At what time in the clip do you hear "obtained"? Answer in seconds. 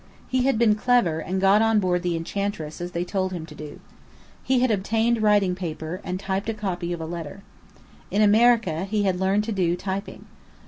4.71-5.21